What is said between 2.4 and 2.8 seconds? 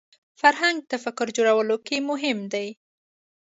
دی